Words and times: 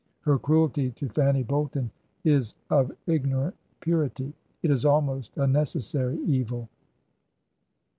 Her 0.21 0.39
cruelty 0.39 0.89
to 0.93 1.09
Fanny 1.09 1.43
Bolton 1.43 1.91
is 2.23 2.55
of 2.71 2.91
ignorant 3.05 3.53
purity; 3.81 4.33
it 4.63 4.71
is 4.71 4.83
almost 4.83 5.37
a 5.37 5.45
necessary 5.45 6.17
evil. 6.25 6.67